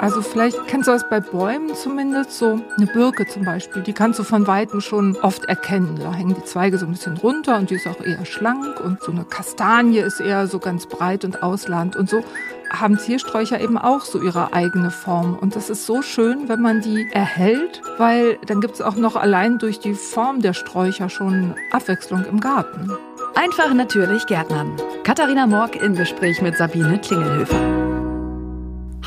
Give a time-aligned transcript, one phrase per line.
[0.00, 4.18] Also vielleicht kennst du das bei Bäumen zumindest, so eine Birke zum Beispiel, die kannst
[4.18, 5.98] du von Weitem schon oft erkennen.
[6.00, 9.02] Da hängen die Zweige so ein bisschen runter und die ist auch eher schlank und
[9.02, 12.24] so eine Kastanie ist eher so ganz breit und ausladend und so
[12.70, 15.36] haben Ziersträucher eben auch so ihre eigene Form.
[15.36, 19.16] Und das ist so schön, wenn man die erhält, weil dann gibt es auch noch
[19.16, 22.90] allein durch die Form der Sträucher schon Abwechslung im Garten.
[23.34, 24.76] Einfach natürlich Gärtnern.
[25.02, 27.89] Katharina Morg im Gespräch mit Sabine Klingelhöfer.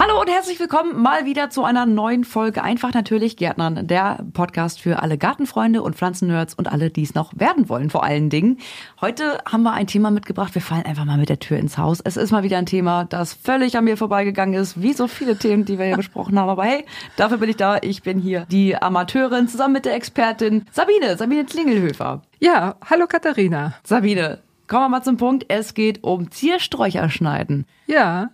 [0.05, 4.81] Hallo und herzlich willkommen mal wieder zu einer neuen Folge Einfach natürlich Gärtnern, der Podcast
[4.81, 8.57] für alle Gartenfreunde und Pflanzennerds und alle, die es noch werden wollen vor allen Dingen.
[8.99, 10.55] Heute haben wir ein Thema mitgebracht.
[10.55, 12.02] Wir fallen einfach mal mit der Tür ins Haus.
[12.02, 15.38] Es ist mal wieder ein Thema, das völlig an mir vorbeigegangen ist, wie so viele
[15.38, 16.49] Themen, die wir hier besprochen haben.
[16.49, 16.84] Aber hey,
[17.15, 17.77] dafür bin ich da.
[17.81, 22.23] Ich bin hier die Amateurin zusammen mit der Expertin Sabine, Sabine Klingelhöfer.
[22.41, 23.76] Ja, hallo Katharina.
[23.85, 25.45] Sabine, kommen wir mal zum Punkt.
[25.48, 27.65] Es geht um Ziersträucher schneiden.
[27.88, 28.31] Ja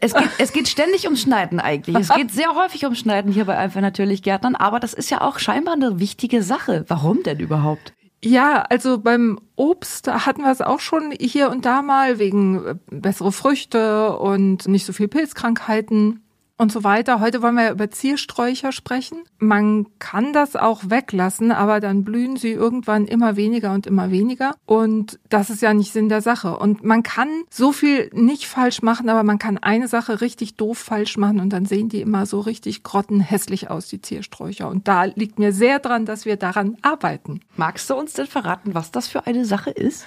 [0.00, 1.96] es geht, es geht ständig ums Schneiden eigentlich.
[1.96, 5.20] Es geht sehr häufig ums Schneiden hier bei einfach natürlich Gärtnern, aber das ist ja
[5.20, 6.84] auch scheinbar eine wichtige Sache.
[6.88, 7.92] Warum denn überhaupt?
[8.24, 12.74] Ja, also beim Obst hatten wir es auch schon hier und da mal wegen äh,
[12.90, 16.25] bessere Früchte und nicht so viel Pilzkrankheiten
[16.58, 17.20] und so weiter.
[17.20, 19.18] Heute wollen wir über Ziersträucher sprechen.
[19.38, 24.54] Man kann das auch weglassen, aber dann blühen sie irgendwann immer weniger und immer weniger.
[24.64, 26.56] Und das ist ja nicht Sinn der Sache.
[26.56, 30.78] Und man kann so viel nicht falsch machen, aber man kann eine Sache richtig doof
[30.78, 34.68] falsch machen und dann sehen die immer so richtig grottenhässlich aus, die Ziersträucher.
[34.68, 37.40] Und da liegt mir sehr dran, dass wir daran arbeiten.
[37.56, 40.04] Magst du uns denn verraten, was das für eine Sache ist?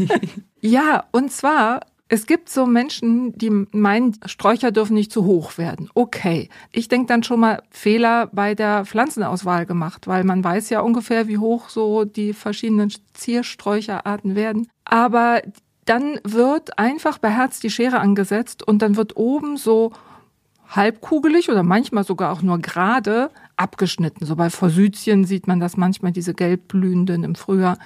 [0.60, 5.90] ja, und zwar es gibt so Menschen, die meinen, Sträucher dürfen nicht zu hoch werden.
[5.94, 6.48] Okay.
[6.70, 11.26] Ich denke dann schon mal Fehler bei der Pflanzenauswahl gemacht, weil man weiß ja ungefähr,
[11.26, 14.68] wie hoch so die verschiedenen Ziersträucherarten werden.
[14.84, 15.42] Aber
[15.84, 19.92] dann wird einfach beherzt die Schere angesetzt und dann wird oben so
[20.68, 24.26] halbkugelig oder manchmal sogar auch nur gerade abgeschnitten.
[24.26, 27.78] So bei Forsythien sieht man das manchmal, diese gelbblühenden im Frühjahr.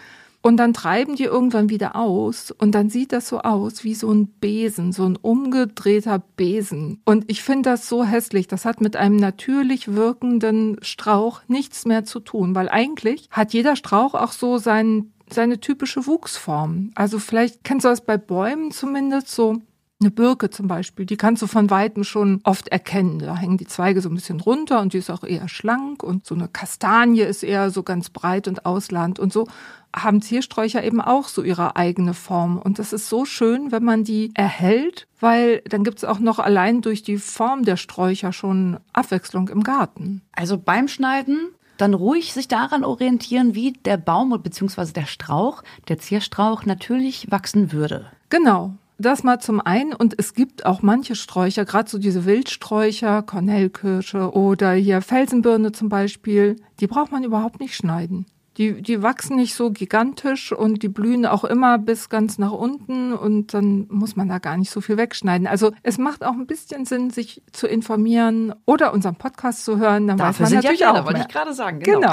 [0.43, 4.11] Und dann treiben die irgendwann wieder aus und dann sieht das so aus wie so
[4.11, 7.01] ein Besen, so ein umgedrehter Besen.
[7.05, 8.49] Und ich finde das so hässlich.
[8.49, 13.77] Das hat mit einem natürlich wirkenden Strauch nichts mehr zu tun, weil eigentlich hat jeder
[13.77, 16.91] Strauch auch so seinen seine typische Wuchsform.
[16.95, 19.61] Also vielleicht kennst du das bei Bäumen zumindest so
[20.01, 23.19] eine Birke zum Beispiel, die kannst du von Weitem schon oft erkennen.
[23.19, 26.27] Da hängen die Zweige so ein bisschen runter und die ist auch eher schlank und
[26.27, 29.47] so eine Kastanie ist eher so ganz breit und ausladend und so
[29.95, 32.59] haben Ziersträucher eben auch so ihre eigene Form.
[32.59, 36.39] Und das ist so schön, wenn man die erhält, weil dann gibt es auch noch
[36.39, 40.23] allein durch die Form der Sträucher schon Abwechslung im Garten.
[40.33, 44.93] Also beim Schneiden dann ruhig sich daran orientieren, wie der Baum bzw.
[44.93, 48.07] der Strauch, der Zierstrauch natürlich wachsen würde.
[48.29, 48.75] Genau.
[49.01, 49.95] Das mal zum einen.
[49.95, 55.89] Und es gibt auch manche Sträucher, gerade so diese Wildsträucher, Kornellkirsche oder hier Felsenbirne zum
[55.89, 58.27] Beispiel, die braucht man überhaupt nicht schneiden.
[58.59, 63.15] Die, die wachsen nicht so gigantisch und die blühen auch immer bis ganz nach unten
[63.15, 65.47] und dann muss man da gar nicht so viel wegschneiden.
[65.47, 70.09] Also es macht auch ein bisschen Sinn, sich zu informieren oder unseren Podcast zu hören.
[70.09, 71.79] Dann Dafür weiß man sind natürlich ja auch wollte ich gerade sagen.
[71.81, 72.13] Genau.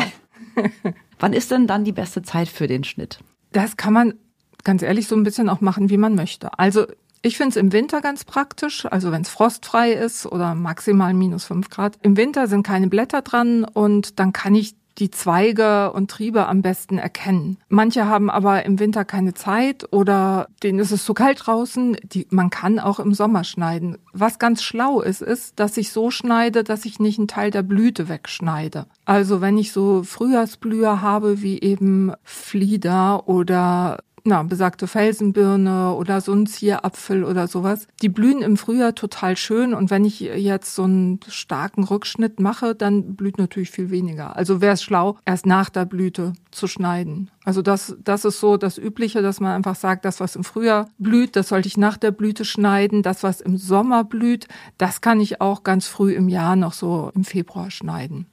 [0.55, 0.69] genau.
[1.19, 3.19] Wann ist denn dann die beste Zeit für den Schnitt?
[3.51, 4.13] Das kann man
[4.63, 6.57] ganz ehrlich so ein bisschen auch machen, wie man möchte.
[6.57, 6.85] Also
[7.21, 11.45] ich finde es im Winter ganz praktisch, also wenn es frostfrei ist oder maximal minus
[11.45, 11.97] fünf Grad.
[12.01, 16.61] Im Winter sind keine Blätter dran und dann kann ich die Zweige und Triebe am
[16.61, 17.57] besten erkennen.
[17.69, 21.97] Manche haben aber im Winter keine Zeit oder denen ist es zu kalt draußen.
[22.03, 23.97] Die, man kann auch im Sommer schneiden.
[24.13, 27.63] Was ganz schlau ist, ist, dass ich so schneide, dass ich nicht einen Teil der
[27.63, 28.87] Blüte wegschneide.
[29.05, 36.33] Also wenn ich so Frühjahrsblüher habe, wie eben Flieder oder na, besagte Felsenbirne oder so
[36.33, 37.87] ein Zierapfel oder sowas.
[38.01, 42.75] Die blühen im Frühjahr total schön und wenn ich jetzt so einen starken Rückschnitt mache,
[42.75, 44.35] dann blüht natürlich viel weniger.
[44.35, 47.31] Also wäre es schlau, erst nach der Blüte zu schneiden.
[47.45, 50.89] Also das, das ist so das Übliche, dass man einfach sagt, das, was im Frühjahr
[50.97, 53.03] blüht, das sollte ich nach der Blüte schneiden.
[53.03, 54.47] Das, was im Sommer blüht,
[54.77, 58.25] das kann ich auch ganz früh im Jahr noch so im Februar schneiden.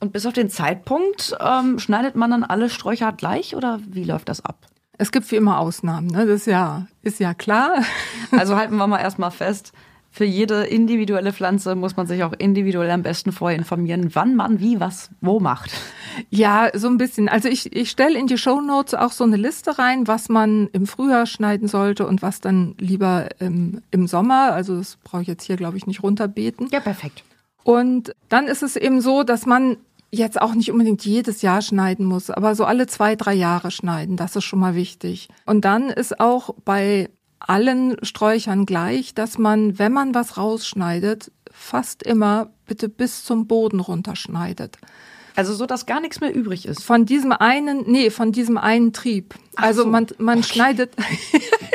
[0.00, 4.28] Und bis auf den Zeitpunkt ähm, schneidet man dann alle Sträucher gleich oder wie läuft
[4.28, 4.66] das ab?
[4.98, 6.26] Es gibt wie immer Ausnahmen, ne?
[6.26, 7.82] das ist ja, ist ja klar.
[8.30, 9.72] Also halten wir mal erstmal fest,
[10.14, 14.60] für jede individuelle Pflanze muss man sich auch individuell am besten vorher informieren, wann man
[14.60, 15.72] wie was wo macht.
[16.30, 17.28] Ja, so ein bisschen.
[17.28, 20.68] Also ich, ich stelle in die Show Notes auch so eine Liste rein, was man
[20.72, 24.52] im Frühjahr schneiden sollte und was dann lieber im, im Sommer.
[24.52, 26.68] Also das brauche ich jetzt hier, glaube ich, nicht runterbeten.
[26.70, 27.24] Ja, perfekt.
[27.64, 29.78] Und dann ist es eben so, dass man
[30.14, 34.16] jetzt auch nicht unbedingt jedes Jahr schneiden muss, aber so alle zwei, drei Jahre schneiden,
[34.16, 35.28] das ist schon mal wichtig.
[35.46, 42.02] Und dann ist auch bei allen Sträuchern gleich, dass man, wenn man was rausschneidet, fast
[42.02, 44.78] immer bitte bis zum Boden runterschneidet.
[45.36, 46.84] Also so, dass gar nichts mehr übrig ist.
[46.84, 49.34] Von diesem einen, nee, von diesem einen Trieb.
[49.56, 49.88] Ach also so.
[49.88, 50.48] man, man Okay.
[50.48, 50.94] schneidet.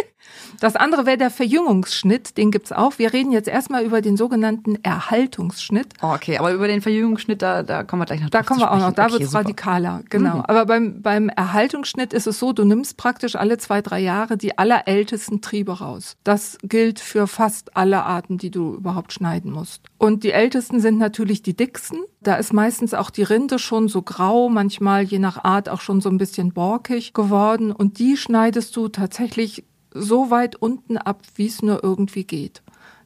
[0.59, 2.97] Das andere wäre der Verjüngungsschnitt, den gibt's auch.
[2.97, 5.93] Wir reden jetzt erstmal über den sogenannten Erhaltungsschnitt.
[6.01, 8.71] Oh, okay, aber über den Verjüngungsschnitt, da, da kommen wir gleich noch Da kommen wir
[8.71, 9.39] auch noch, da okay, wird's super.
[9.39, 10.37] radikaler, genau.
[10.37, 10.45] Mhm.
[10.45, 14.57] Aber beim, beim Erhaltungsschnitt ist es so, du nimmst praktisch alle zwei, drei Jahre die
[14.57, 16.17] allerältesten Triebe raus.
[16.23, 19.81] Das gilt für fast alle Arten, die du überhaupt schneiden musst.
[19.97, 21.99] Und die ältesten sind natürlich die dicksten.
[22.21, 26.01] Da ist meistens auch die Rinde schon so grau, manchmal je nach Art auch schon
[26.01, 27.71] so ein bisschen borkig geworden.
[27.71, 32.61] Und die schneidest du tatsächlich so weit unten ab, wie es nur irgendwie geht.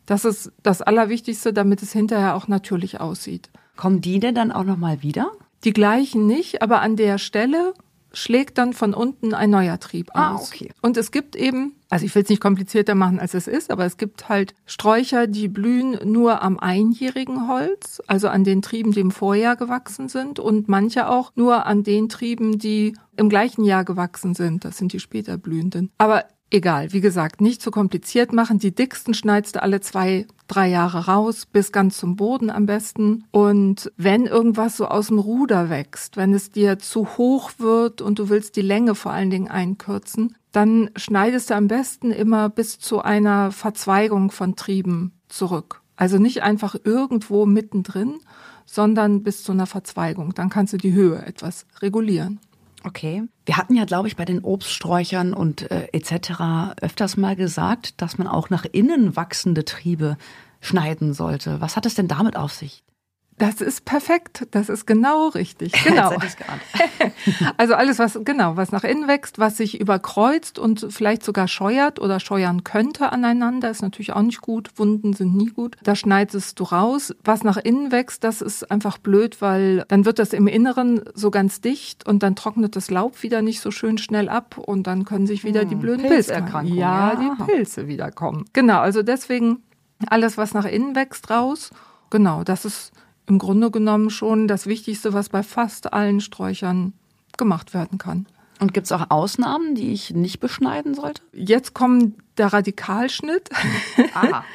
[0.06, 3.50] Das ist das Allerwichtigste, damit es hinterher auch natürlich aussieht.
[3.77, 5.31] Kommen die denn dann auch nochmal wieder?
[5.63, 7.74] Die gleichen nicht, aber an der Stelle
[8.15, 10.51] schlägt dann von unten ein neuer Trieb Ah, aus.
[10.51, 10.69] okay.
[10.83, 13.85] Und es gibt eben, also ich will es nicht komplizierter machen, als es ist, aber
[13.85, 19.00] es gibt halt Sträucher, die blühen nur am einjährigen Holz, also an den Trieben, die
[19.00, 23.83] im Vorjahr gewachsen sind und manche auch nur an den Trieben, die im gleichen Jahr
[23.83, 24.63] gewachsen sind.
[24.63, 25.89] Das sind die später blühenden.
[25.97, 28.60] Aber egal, wie gesagt, nicht zu kompliziert machen.
[28.60, 33.26] Die dicksten schneidest du alle zwei, drei Jahre raus, bis ganz zum Boden am besten.
[33.32, 38.20] Und wenn irgendwas so aus dem Ruder wächst, wenn es dir zu hoch wird und
[38.20, 42.80] du willst die Länge vor allen Dingen einkürzen, dann schneidest du am besten immer bis
[42.80, 45.82] zu einer Verzweigung von Trieben zurück.
[45.96, 48.20] Also nicht einfach irgendwo mittendrin,
[48.66, 50.34] sondern bis zu einer Verzweigung.
[50.36, 52.40] Dann kannst du die Höhe etwas regulieren.
[52.83, 53.24] Okay.
[53.45, 56.75] Wir hatten ja, glaube ich, bei den Obststräuchern und äh, etc.
[56.81, 60.18] öfters mal gesagt, dass man auch nach innen wachsende Triebe
[60.59, 61.62] schneiden sollte.
[61.62, 62.82] Was hat es denn damit auf sich?
[63.38, 64.47] Das ist perfekt.
[64.51, 65.74] Das ist genau richtig.
[65.83, 66.13] Genau.
[67.57, 72.00] Also alles, was, genau, was nach innen wächst, was sich überkreuzt und vielleicht sogar scheuert
[72.00, 74.71] oder scheuern könnte aneinander, ist natürlich auch nicht gut.
[74.77, 75.77] Wunden sind nie gut.
[75.83, 77.13] Da schneidest du raus.
[77.24, 81.31] Was nach innen wächst, das ist einfach blöd, weil dann wird das im Inneren so
[81.31, 85.06] ganz dicht und dann trocknet das Laub wieder nicht so schön schnell ab und dann
[85.06, 86.80] können sich wieder die Hm, blöden Pilzerkrankungen, Pilze.
[86.80, 87.35] Ja, ja.
[87.38, 88.45] die Pilze wiederkommen.
[88.53, 89.63] Genau, also deswegen
[90.07, 91.71] alles, was nach innen wächst, raus.
[92.09, 92.91] Genau, das ist
[93.28, 96.94] im Grunde genommen schon das Wichtigste, was bei fast allen Sträuchern
[97.38, 98.25] gemacht werden kann.
[98.60, 101.22] Und gibt es auch Ausnahmen, die ich nicht beschneiden sollte?
[101.34, 103.50] Jetzt kommt der Radikalschnitt.
[104.14, 104.44] Aha.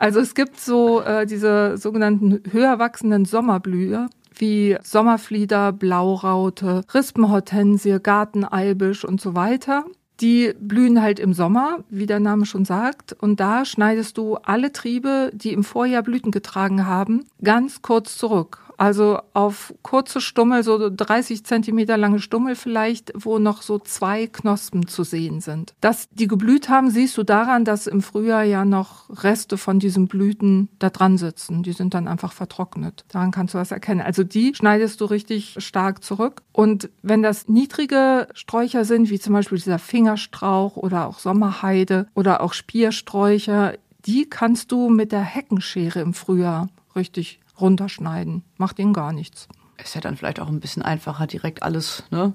[0.00, 9.04] Also es gibt so äh, diese sogenannten höher wachsenden Sommerblüher wie Sommerflieder, Blauraute, Rispenhortensie, Garteneibisch
[9.04, 9.84] und so weiter.
[10.20, 13.12] Die blühen halt im Sommer, wie der Name schon sagt.
[13.12, 18.67] Und da schneidest du alle Triebe, die im Vorjahr Blüten getragen haben, ganz kurz zurück.
[18.78, 24.86] Also auf kurze Stummel, so 30 Zentimeter lange Stummel vielleicht, wo noch so zwei Knospen
[24.86, 25.74] zu sehen sind.
[25.80, 30.06] Dass die geblüht haben, siehst du daran, dass im Frühjahr ja noch Reste von diesen
[30.06, 31.64] Blüten da dran sitzen.
[31.64, 33.04] Die sind dann einfach vertrocknet.
[33.08, 34.00] Daran kannst du das erkennen.
[34.00, 36.42] Also die schneidest du richtig stark zurück.
[36.52, 42.40] Und wenn das niedrige Sträucher sind, wie zum Beispiel dieser Fingerstrauch oder auch Sommerheide oder
[42.40, 43.74] auch Spiersträucher,
[44.06, 48.42] die kannst du mit der Heckenschere im Frühjahr richtig runterschneiden.
[48.56, 49.48] Macht ihnen gar nichts.
[49.82, 52.32] Ist ja dann vielleicht auch ein bisschen einfacher, direkt alles, ne?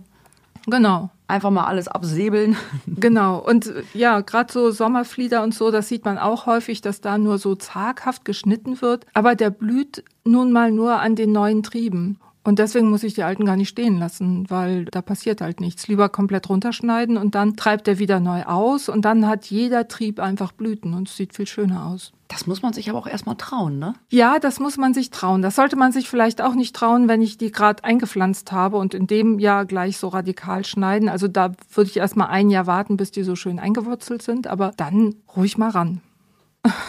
[0.68, 1.10] Genau.
[1.28, 2.56] Einfach mal alles absäbeln.
[2.86, 3.40] Genau.
[3.40, 7.38] Und ja, gerade so Sommerflieder und so, das sieht man auch häufig, dass da nur
[7.38, 9.06] so zaghaft geschnitten wird.
[9.14, 12.20] Aber der blüht nun mal nur an den neuen Trieben.
[12.46, 15.88] Und deswegen muss ich die alten gar nicht stehen lassen, weil da passiert halt nichts.
[15.88, 20.20] Lieber komplett runterschneiden und dann treibt er wieder neu aus und dann hat jeder Trieb
[20.20, 22.12] einfach Blüten und es sieht viel schöner aus.
[22.28, 23.94] Das muss man sich aber auch erstmal trauen, ne?
[24.10, 25.42] Ja, das muss man sich trauen.
[25.42, 28.94] Das sollte man sich vielleicht auch nicht trauen, wenn ich die gerade eingepflanzt habe und
[28.94, 31.08] in dem Jahr gleich so radikal schneiden.
[31.08, 34.74] Also da würde ich erstmal ein Jahr warten, bis die so schön eingewurzelt sind, aber
[34.76, 36.02] dann ruhig mal ran.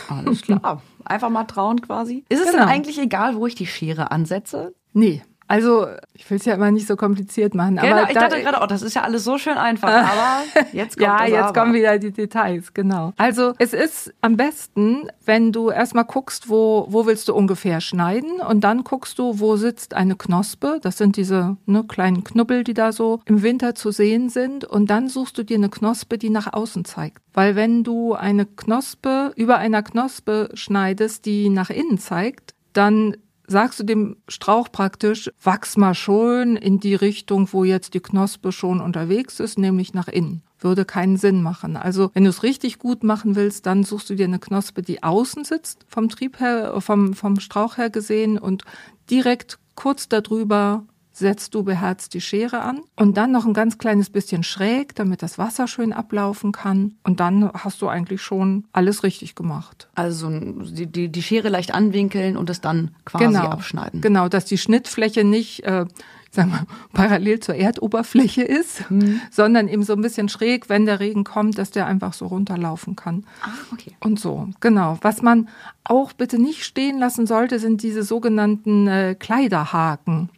[0.08, 0.82] Alles klar.
[1.04, 2.24] Einfach mal trauen quasi.
[2.28, 2.60] Ist es Genau.
[2.64, 4.72] denn eigentlich egal, wo ich die Schere ansetze?
[4.92, 5.22] Nee.
[5.54, 7.76] Also, ich will es ja immer nicht so kompliziert machen.
[7.76, 10.42] Genau, aber ich da- dachte gerade, oh, das ist ja alles so schön einfach, aber
[10.72, 11.60] jetzt kommt ja, jetzt aber.
[11.60, 13.12] kommen wieder die Details, genau.
[13.16, 18.40] Also es ist am besten, wenn du erstmal guckst, wo, wo willst du ungefähr schneiden
[18.40, 20.80] und dann guckst du, wo sitzt eine Knospe.
[20.82, 24.64] Das sind diese ne, kleinen Knubbel, die da so im Winter zu sehen sind.
[24.64, 27.22] Und dann suchst du dir eine Knospe, die nach außen zeigt.
[27.32, 33.80] Weil wenn du eine Knospe über einer Knospe schneidest, die nach innen zeigt, dann sagst
[33.80, 38.80] du dem Strauch praktisch, wachs mal schon in die Richtung, wo jetzt die Knospe schon
[38.80, 40.42] unterwegs ist, nämlich nach innen.
[40.58, 41.76] Würde keinen Sinn machen.
[41.76, 45.02] Also, wenn du es richtig gut machen willst, dann suchst du dir eine Knospe, die
[45.02, 48.64] außen sitzt, vom Trieb her, vom, vom Strauch her gesehen und
[49.10, 50.84] direkt kurz darüber
[51.14, 55.22] setzt du beherzt die Schere an und dann noch ein ganz kleines bisschen schräg, damit
[55.22, 56.96] das Wasser schön ablaufen kann.
[57.04, 59.88] Und dann hast du eigentlich schon alles richtig gemacht.
[59.94, 64.00] Also die, die, die Schere leicht anwinkeln und es dann quasi genau, abschneiden.
[64.00, 65.86] Genau, dass die Schnittfläche nicht äh,
[66.34, 69.20] sagen wir, parallel zur Erdoberfläche ist, mhm.
[69.30, 72.96] sondern eben so ein bisschen schräg, wenn der Regen kommt, dass der einfach so runterlaufen
[72.96, 73.24] kann.
[73.42, 73.92] Ah, okay.
[74.00, 74.98] Und so, genau.
[75.02, 75.48] Was man
[75.84, 80.28] auch bitte nicht stehen lassen sollte, sind diese sogenannten äh, Kleiderhaken.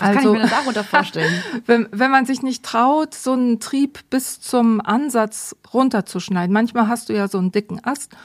[0.00, 1.42] Was also, kann ich also mir darunter vorstellen?
[1.66, 6.52] wenn, wenn man sich nicht traut, so einen Trieb bis zum Ansatz runterzuschneiden.
[6.52, 8.16] Manchmal hast du ja so einen dicken Ast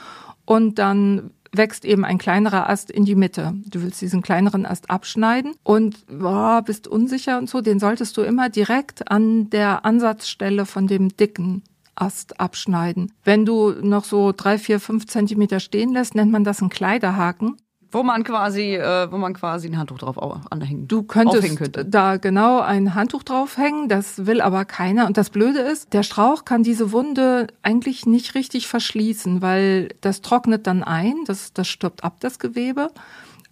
[0.46, 3.54] und dann wächst eben ein kleinerer Ast in die Mitte.
[3.66, 7.62] Du willst diesen kleineren Ast abschneiden und boah, bist unsicher und so.
[7.62, 11.63] Den solltest du immer direkt an der Ansatzstelle von dem dicken
[11.96, 13.12] Ast abschneiden.
[13.24, 17.58] Wenn du noch so drei, vier, fünf Zentimeter stehen lässt, nennt man das einen Kleiderhaken.
[17.92, 20.18] Wo man quasi, äh, wo man quasi ein Handtuch drauf
[20.50, 20.88] anhängen.
[20.88, 21.86] Du könntest könnte.
[21.86, 25.08] da genau ein Handtuch draufhängen, das will aber keiner.
[25.08, 30.22] Und das Blöde ist, der Strauch kann diese Wunde eigentlich nicht richtig verschließen, weil das
[30.22, 32.90] trocknet dann ein, das, das stirbt ab, das Gewebe.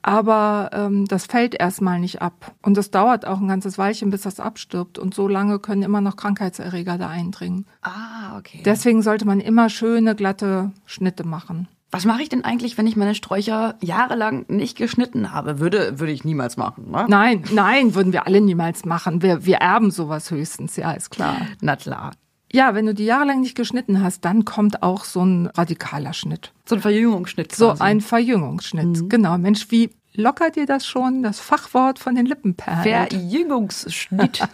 [0.01, 2.55] Aber ähm, das fällt erstmal nicht ab.
[2.61, 4.97] Und es dauert auch ein ganzes Weilchen, bis das abstirbt.
[4.97, 7.65] Und so lange können immer noch Krankheitserreger da eindringen.
[7.81, 8.61] Ah, okay.
[8.63, 11.67] Deswegen sollte man immer schöne, glatte Schnitte machen.
[11.91, 15.59] Was mache ich denn eigentlich, wenn ich meine Sträucher jahrelang nicht geschnitten habe?
[15.59, 16.91] Würde, würde ich niemals machen.
[16.91, 17.05] Ne?
[17.07, 19.23] Nein, nein, würden wir alle niemals machen.
[19.23, 21.37] Wir, wir erben sowas höchstens, ja, ist klar.
[21.61, 22.11] Na klar.
[22.51, 26.51] Ja, wenn du die jahrelang nicht geschnitten hast, dann kommt auch so ein radikaler Schnitt.
[26.65, 27.49] So ein Verjüngungsschnitt.
[27.49, 27.77] Quasi.
[27.77, 29.09] So ein Verjüngungsschnitt, mhm.
[29.09, 29.37] genau.
[29.37, 32.83] Mensch, wie lockert dir das schon, das Fachwort von den Lippenperlen?
[32.83, 34.47] Verjüngungsschnitt.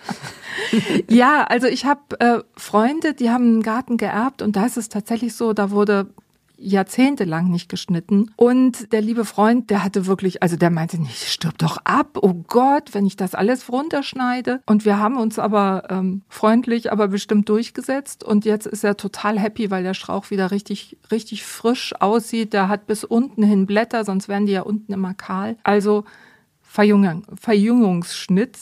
[1.10, 4.90] ja, also ich habe äh, Freunde, die haben einen Garten geerbt und da ist es
[4.90, 6.08] tatsächlich so, da wurde
[6.58, 8.32] jahrzehntelang nicht geschnitten.
[8.36, 12.34] Und der liebe Freund, der hatte wirklich, also der meinte nicht, stirb doch ab, oh
[12.48, 14.62] Gott, wenn ich das alles runterschneide.
[14.66, 18.24] Und wir haben uns aber ähm, freundlich, aber bestimmt durchgesetzt.
[18.24, 22.54] Und jetzt ist er total happy, weil der Strauch wieder richtig, richtig frisch aussieht.
[22.54, 25.58] Der hat bis unten hin Blätter, sonst wären die ja unten immer kahl.
[25.64, 26.06] Also
[26.62, 28.58] Verjüngung, Verjüngungsschnitt.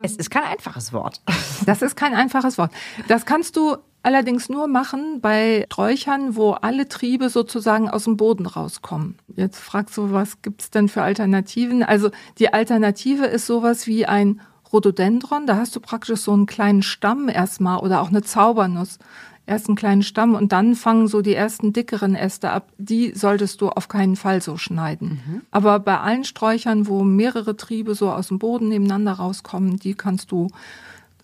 [0.00, 1.20] Es ist kein einfaches Wort.
[1.66, 2.70] Das ist kein einfaches Wort.
[3.08, 8.46] Das kannst du allerdings nur machen bei Sträuchern, wo alle Triebe sozusagen aus dem Boden
[8.46, 9.18] rauskommen.
[9.36, 11.82] Jetzt fragst du, was gibt's denn für Alternativen?
[11.82, 14.40] Also die Alternative ist sowas wie ein
[14.72, 18.98] Rhododendron, da hast du praktisch so einen kleinen Stamm erstmal oder auch eine Zaubernuss.
[19.46, 22.68] Erst einen kleinen Stamm und dann fangen so die ersten dickeren Äste ab.
[22.76, 25.22] Die solltest du auf keinen Fall so schneiden.
[25.26, 25.42] Mhm.
[25.50, 30.32] Aber bei allen Sträuchern, wo mehrere Triebe so aus dem Boden nebeneinander rauskommen, die kannst
[30.32, 30.48] du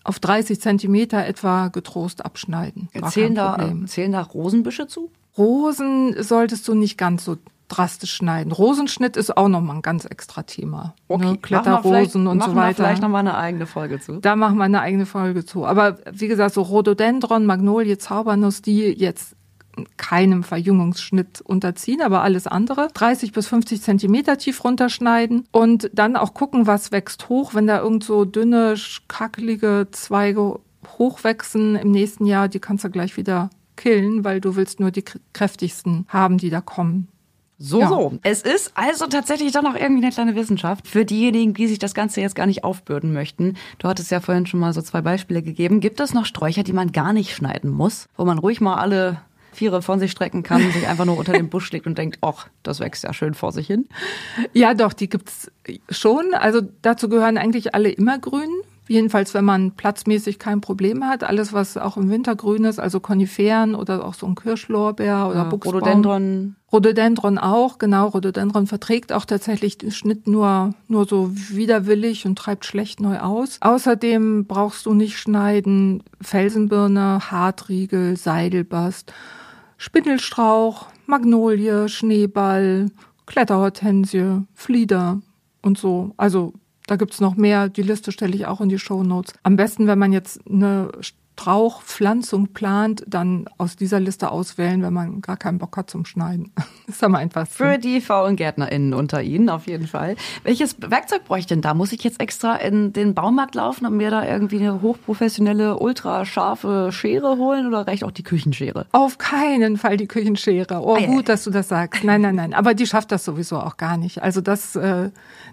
[0.05, 2.89] auf 30 Zentimeter etwa getrost abschneiden.
[3.09, 3.57] Zählen da,
[3.87, 5.11] zählen da Rosenbüsche zu?
[5.37, 8.51] Rosen solltest du nicht ganz so drastisch schneiden.
[8.51, 10.93] Rosenschnitt ist auch nochmal ein ganz extra Thema.
[11.07, 11.31] Okay.
[11.31, 11.37] Ne?
[11.37, 12.55] Kletterrosen und so weiter.
[12.55, 14.19] Machen wir vielleicht nochmal eine eigene Folge zu.
[14.19, 15.65] Da machen wir eine eigene Folge zu.
[15.65, 19.35] Aber wie gesagt, so Rhododendron, Magnolie, Zaubernuss, die jetzt
[19.97, 26.33] keinem Verjüngungsschnitt unterziehen, aber alles andere 30 bis 50 Zentimeter tief runterschneiden und dann auch
[26.33, 27.53] gucken, was wächst hoch.
[27.53, 28.75] Wenn da irgend so dünne,
[29.07, 30.59] kackelige Zweige
[30.97, 35.03] hochwachsen im nächsten Jahr, die kannst du gleich wieder killen, weil du willst nur die
[35.33, 37.09] kräftigsten haben, die da kommen.
[37.57, 37.87] So, ja.
[37.87, 38.13] so.
[38.23, 41.93] Es ist also tatsächlich doch noch irgendwie eine kleine Wissenschaft für diejenigen, die sich das
[41.93, 43.55] Ganze jetzt gar nicht aufbürden möchten.
[43.79, 45.79] Du hattest ja vorhin schon mal so zwei Beispiele gegeben.
[45.79, 49.21] Gibt es noch Sträucher, die man gar nicht schneiden muss, wo man ruhig mal alle
[49.55, 52.47] Viere von sich strecken kann, sich einfach nur unter den Busch legt und denkt, ach,
[52.63, 53.87] das wächst ja schön vor sich hin?
[54.53, 55.51] Ja, doch, die gibt's
[55.89, 56.33] schon.
[56.33, 58.49] Also dazu gehören eigentlich alle immergrün.
[58.87, 61.23] Jedenfalls, wenn man platzmäßig kein Problem hat.
[61.23, 65.37] Alles, was auch im Winter grün ist, also Koniferen oder auch so ein Kirschlorbeer oder
[65.37, 65.73] ja, Buchsbaum.
[65.73, 66.55] Rhododendron.
[66.71, 68.09] Rhododendron auch, genau.
[68.09, 73.57] Rhododendron verträgt auch tatsächlich den Schnitt nur, nur so widerwillig und treibt schlecht neu aus.
[73.61, 79.13] Außerdem brauchst du nicht schneiden Felsenbirne, Hartriegel, Seidelbast
[79.85, 82.89] Spindelstrauch, Magnolie, Schneeball,
[83.27, 85.21] Kletterhortensie, Flieder
[85.61, 86.15] und so.
[86.17, 86.53] Also
[86.87, 87.69] da gibt's noch mehr.
[87.69, 89.35] Die Liste stelle ich auch in die Show Notes.
[89.43, 90.89] Am besten, wenn man jetzt eine
[91.35, 96.51] Strauchpflanzung plant, dann aus dieser Liste auswählen, wenn man gar keinen Bock hat zum Schneiden.
[96.55, 96.65] Das
[96.95, 97.55] ist am einfachsten.
[97.55, 100.15] Für die faulen GärtnerInnen unter Ihnen auf jeden Fall.
[100.43, 101.73] Welches Werkzeug bräuchte ich denn da?
[101.73, 106.91] Muss ich jetzt extra in den Baumarkt laufen und mir da irgendwie eine hochprofessionelle, ultrascharfe
[106.91, 108.85] Schere holen oder reicht auch die Küchenschere?
[108.93, 110.81] Auf keinen Fall die Küchenschere.
[110.81, 111.07] Oh, Eieiei.
[111.07, 112.03] gut, dass du das sagst.
[112.03, 112.53] Nein, nein, nein.
[112.53, 114.23] Aber die schafft das sowieso auch gar nicht.
[114.23, 115.09] Also das, äh,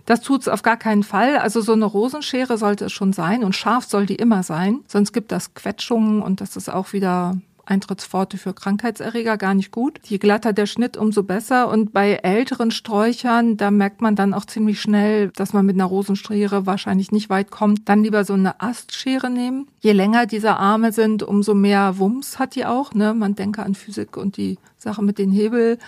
[0.06, 1.36] das tut's auf gar keinen Fall.
[1.38, 4.80] Also so eine Rosenschere sollte es schon sein und scharf soll die immer sein.
[4.86, 10.00] Sonst gibt das Quetschungen und das ist auch wieder Eintrittsforte für Krankheitserreger, gar nicht gut.
[10.04, 11.68] Je glatter der Schnitt, umso besser.
[11.68, 15.84] Und bei älteren Sträuchern, da merkt man dann auch ziemlich schnell, dass man mit einer
[15.84, 17.88] Rosenschere wahrscheinlich nicht weit kommt.
[17.88, 19.68] Dann lieber so eine Astschere nehmen.
[19.80, 22.94] Je länger diese Arme sind, umso mehr Wumms hat die auch.
[22.94, 23.14] Ne?
[23.14, 25.78] Man denke an Physik und die Sache mit den Hebel,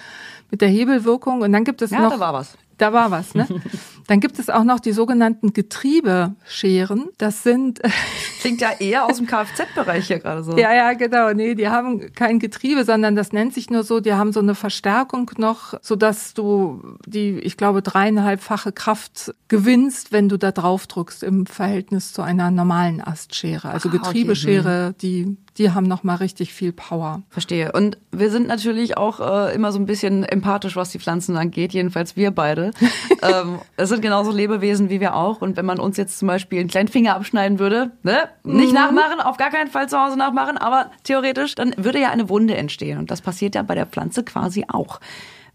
[0.51, 1.43] mit der Hebelwirkung.
[1.43, 2.13] Und dann gibt es ja, noch.
[2.13, 2.57] Da war was.
[2.79, 3.47] Da war was, ne?
[4.07, 7.09] Dann gibt es auch noch die sogenannten Getriebescheren.
[7.19, 7.81] Das sind.
[8.41, 10.59] Klingt ja eher aus dem Kfz-Bereich hier gerade so.
[10.59, 11.33] Ja, ja, genau.
[11.33, 14.55] Nee, die haben kein Getriebe, sondern das nennt sich nur so, die haben so eine
[14.55, 20.87] Verstärkung noch, so dass du die, ich glaube, dreieinhalbfache Kraft gewinnst, wenn du da drauf
[20.87, 23.71] drückst im Verhältnis zu einer normalen Astschere.
[23.71, 24.97] Also Ah, Getriebeschere, okay.
[25.01, 27.23] die, die haben noch mal richtig viel Power.
[27.31, 27.73] Verstehe.
[27.73, 31.73] Und wir sind natürlich auch äh, immer so ein bisschen empathisch, was die Pflanzen angeht,
[31.73, 32.73] jedenfalls wir beide.
[33.23, 35.41] ähm, es sind genauso Lebewesen wie wir auch.
[35.41, 38.29] Und wenn man uns jetzt zum Beispiel einen kleinen Finger abschneiden würde, ne?
[38.45, 42.29] nicht nachmachen, auf gar keinen Fall zu Hause nachmachen, aber theoretisch, dann würde ja eine
[42.29, 42.99] Wunde entstehen.
[42.99, 45.01] Und das passiert ja bei der Pflanze quasi auch.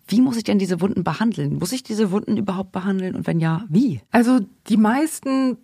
[0.07, 1.59] Wie muss ich denn diese Wunden behandeln?
[1.59, 3.15] Muss ich diese Wunden überhaupt behandeln?
[3.15, 4.01] Und wenn ja, wie?
[4.11, 5.57] Also die meisten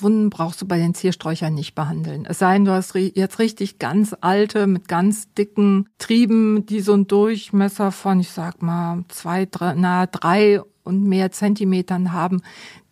[0.00, 2.26] Wunden brauchst du bei den Ziersträuchern nicht behandeln.
[2.28, 6.94] Es sei denn, du hast jetzt richtig ganz alte mit ganz dicken Trieben, die so
[6.94, 12.42] einen Durchmesser von, ich sag mal, zwei, drei, na, drei und mehr Zentimetern haben.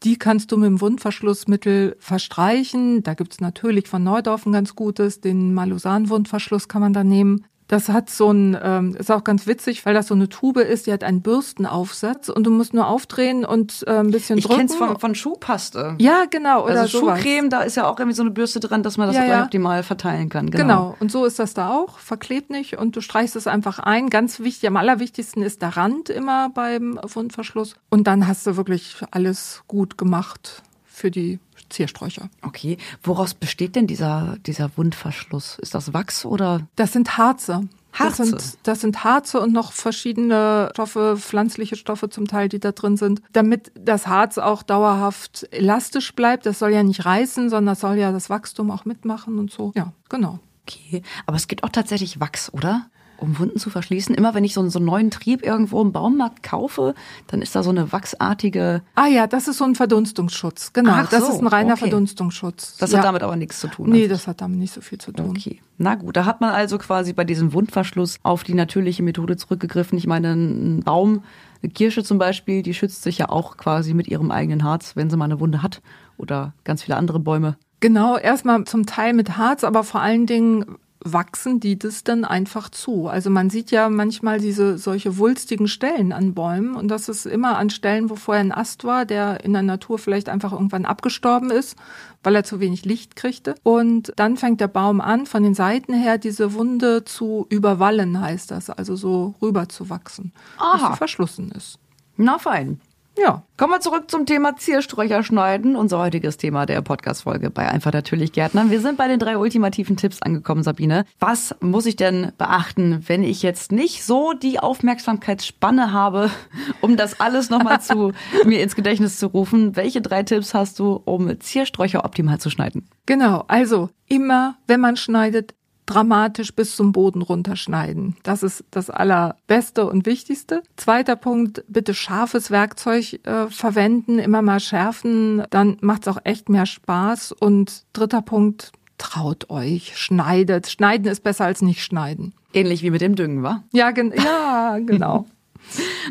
[0.02, 3.02] Die kannst du mit dem Wundverschlussmittel verstreichen.
[3.02, 7.44] Da gibt's natürlich von Neudorf ein ganz gutes, den Malusan-Wundverschluss kann man da nehmen.
[7.72, 10.86] Das hat so ein, ähm, ist auch ganz witzig, weil das so eine Tube ist,
[10.86, 14.58] die hat einen Bürstenaufsatz und du musst nur aufdrehen und äh, ein bisschen Ich drücken.
[14.58, 15.94] kenn's von, von Schuhpaste.
[15.98, 16.64] Ja, genau.
[16.64, 17.20] Oder also sowas.
[17.22, 19.44] Schuhcreme, da ist ja auch irgendwie so eine Bürste dran, dass man das Ja, ja.
[19.44, 20.50] optimal verteilen kann.
[20.50, 20.62] Genau.
[20.62, 20.96] Genau.
[21.00, 21.98] Und so ist das da auch.
[21.98, 24.10] Verklebt nicht und du streichst es einfach ein.
[24.10, 27.76] Ganz wichtig, am allerwichtigsten ist der Rand immer beim Wundverschluss.
[27.88, 30.62] Und dann hast du wirklich alles gut gemacht
[30.92, 31.38] für die
[31.70, 32.28] Ziersträucher.
[32.42, 32.76] Okay.
[33.02, 35.58] Woraus besteht denn dieser, dieser Wundverschluss?
[35.60, 36.66] Ist das Wachs oder?
[36.76, 37.68] Das sind Harze.
[37.92, 38.22] Harze?
[38.22, 42.72] Das sind, das sind Harze und noch verschiedene Stoffe, pflanzliche Stoffe zum Teil, die da
[42.72, 46.46] drin sind, damit das Harz auch dauerhaft elastisch bleibt.
[46.46, 49.72] Das soll ja nicht reißen, sondern das soll ja das Wachstum auch mitmachen und so.
[49.74, 50.38] Ja, genau.
[50.62, 51.02] Okay.
[51.26, 52.86] Aber es gibt auch tatsächlich Wachs, oder?
[53.22, 54.14] Um Wunden zu verschließen.
[54.14, 56.94] Immer wenn ich so, einen- so einen neuen Trieb irgendwo im Baumarkt kaufe,
[57.28, 58.82] dann ist da so eine wachsartige.
[58.94, 60.72] Ah ja, das ist so ein Verdunstungsschutz.
[60.72, 61.82] Genau, Ach das so, ist ein reiner okay.
[61.82, 62.76] Verdunstungsschutz.
[62.78, 62.98] Das ja.
[62.98, 63.90] hat damit aber nichts zu tun.
[63.90, 65.30] Nee, Also- das hat damit nicht so viel zu tun.
[65.30, 65.60] Okay.
[65.78, 69.96] Na gut, da hat man also quasi bei diesem Wundverschluss auf die natürliche Methode zurückgegriffen.
[69.98, 71.22] Ich meine, ein Baum,
[71.62, 75.10] eine Kirsche zum Beispiel, die schützt sich ja auch quasi mit ihrem eigenen Harz, wenn
[75.10, 75.80] sie mal eine Wunde hat.
[76.18, 77.56] Oder ganz viele andere Bäume.
[77.80, 82.68] Genau, erstmal zum Teil mit Harz, aber vor allen Dingen wachsen die das dann einfach
[82.68, 83.08] zu.
[83.08, 87.58] Also man sieht ja manchmal diese solche wulstigen Stellen an Bäumen und das ist immer
[87.58, 91.50] an Stellen, wo vorher ein Ast war, der in der Natur vielleicht einfach irgendwann abgestorben
[91.50, 91.76] ist,
[92.22, 93.54] weil er zu wenig Licht kriegte.
[93.62, 98.50] Und dann fängt der Baum an, von den Seiten her diese Wunde zu überwallen, heißt
[98.50, 100.92] das, also so rüber zu wachsen, bis Aha.
[100.92, 101.78] sie verschlossen ist.
[102.16, 102.80] Na fein.
[103.18, 105.76] Ja, Kommen wir zurück zum Thema Ziersträucher schneiden.
[105.76, 108.72] Unser heutiges Thema der Podcast-Folge bei Einfach natürlich Gärtnern.
[108.72, 111.04] Wir sind bei den drei ultimativen Tipps angekommen, Sabine.
[111.20, 116.28] Was muss ich denn beachten, wenn ich jetzt nicht so die Aufmerksamkeitsspanne habe,
[116.80, 118.10] um das alles nochmal zu
[118.44, 119.76] mir ins Gedächtnis zu rufen?
[119.76, 122.88] Welche drei Tipps hast du, um Ziersträucher optimal zu schneiden?
[123.06, 125.54] Genau, also immer, wenn man schneidet,
[125.92, 128.16] dramatisch bis zum Boden runterschneiden.
[128.22, 130.62] Das ist das allerbeste und wichtigste.
[130.76, 136.66] Zweiter Punkt, bitte scharfes Werkzeug äh, verwenden, immer mal schärfen, dann macht's auch echt mehr
[136.66, 137.32] Spaß.
[137.32, 140.68] Und dritter Punkt, traut euch, schneidet.
[140.68, 142.34] Schneiden ist besser als nicht schneiden.
[142.54, 143.62] Ähnlich wie mit dem Düngen, wa?
[143.72, 145.26] Ja, gen ja genau.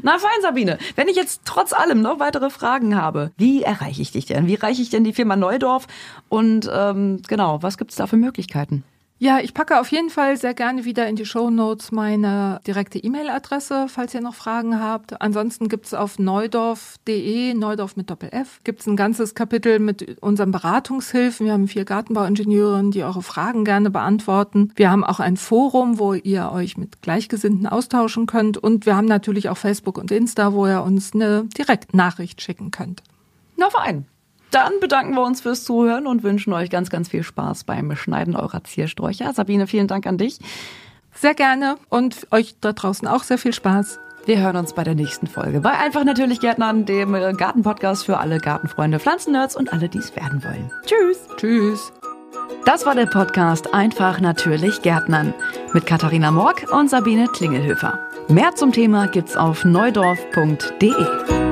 [0.01, 0.77] Na fein, Sabine.
[0.95, 4.47] Wenn ich jetzt trotz allem noch weitere Fragen habe, wie erreiche ich dich denn?
[4.47, 5.87] Wie erreiche ich denn die Firma Neudorf?
[6.29, 8.83] Und ähm, genau, was gibt's da für Möglichkeiten?
[9.23, 12.97] Ja, ich packe auf jeden Fall sehr gerne wieder in die Show Notes meine direkte
[12.97, 15.21] E-Mail-Adresse, falls ihr noch Fragen habt.
[15.21, 21.45] Ansonsten gibt's auf neudorf.de, Neudorf mit Doppel-F, gibt's ein ganzes Kapitel mit unseren Beratungshilfen.
[21.45, 24.73] Wir haben vier Gartenbauingenieurinnen, die eure Fragen gerne beantworten.
[24.75, 28.57] Wir haben auch ein Forum, wo ihr euch mit Gleichgesinnten austauschen könnt.
[28.57, 33.03] Und wir haben natürlich auch Facebook und Insta, wo ihr uns eine Direktnachricht schicken könnt.
[33.55, 34.07] Na fein.
[34.51, 38.35] Dann bedanken wir uns fürs Zuhören und wünschen euch ganz, ganz viel Spaß beim Schneiden
[38.35, 39.33] eurer Ziersträucher.
[39.33, 40.39] Sabine, vielen Dank an dich.
[41.13, 43.99] Sehr gerne und euch da draußen auch sehr viel Spaß.
[44.25, 48.37] Wir hören uns bei der nächsten Folge bei Einfach natürlich Gärtnern, dem Gartenpodcast für alle
[48.37, 50.71] Gartenfreunde, Pflanzennerds und alle, die es werden wollen.
[50.85, 51.27] Tschüss.
[51.37, 51.91] Tschüss.
[52.65, 55.33] Das war der Podcast Einfach natürlich Gärtnern
[55.73, 57.99] mit Katharina Morg und Sabine Klingelhöfer.
[58.27, 61.50] Mehr zum Thema gibt's auf neudorf.de.